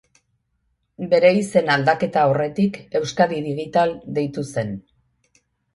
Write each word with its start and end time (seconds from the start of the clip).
Bere 1.11 1.29
izen-aldaketa 1.41 2.25
aurretik 2.31 2.81
Euskadi 3.01 3.45
Digital 3.53 3.97
deitu 4.19 4.49
zen. 4.53 4.79